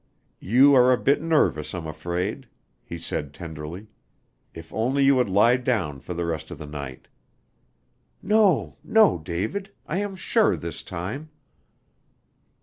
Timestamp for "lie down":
5.29-5.99